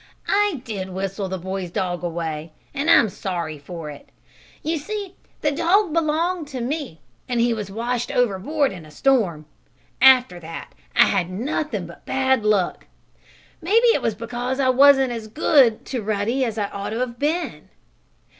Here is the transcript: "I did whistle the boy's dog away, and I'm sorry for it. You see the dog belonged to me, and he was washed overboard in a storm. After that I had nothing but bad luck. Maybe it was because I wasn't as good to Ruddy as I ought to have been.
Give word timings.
"I 0.27 0.63
did 0.65 0.89
whistle 0.89 1.29
the 1.29 1.37
boy's 1.37 1.69
dog 1.69 2.01
away, 2.03 2.53
and 2.73 2.89
I'm 2.89 3.07
sorry 3.07 3.59
for 3.59 3.91
it. 3.91 4.09
You 4.63 4.79
see 4.79 5.13
the 5.41 5.51
dog 5.51 5.93
belonged 5.93 6.47
to 6.47 6.59
me, 6.59 7.01
and 7.29 7.39
he 7.39 7.53
was 7.53 7.69
washed 7.69 8.09
overboard 8.11 8.71
in 8.71 8.83
a 8.83 8.89
storm. 8.89 9.45
After 10.01 10.39
that 10.39 10.71
I 10.95 11.05
had 11.05 11.29
nothing 11.29 11.85
but 11.85 12.03
bad 12.07 12.43
luck. 12.43 12.87
Maybe 13.61 13.89
it 13.93 14.01
was 14.01 14.15
because 14.15 14.59
I 14.59 14.69
wasn't 14.69 15.11
as 15.11 15.27
good 15.27 15.85
to 15.91 16.01
Ruddy 16.01 16.43
as 16.45 16.57
I 16.57 16.65
ought 16.71 16.89
to 16.89 16.97
have 16.97 17.19
been. 17.19 17.69